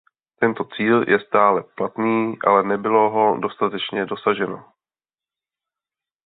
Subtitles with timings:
[0.39, 4.71] Tento cíl je stále platný, ale nebylo ho dostatečně dosaženo.